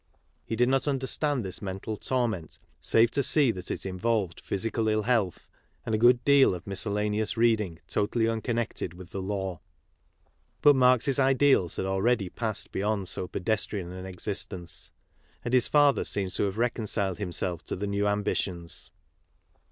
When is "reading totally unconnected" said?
7.37-8.95